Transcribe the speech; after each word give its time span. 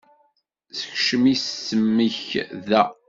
Sekcem 0.79 1.23
isem-ik 1.33 2.19
da. 2.67 2.83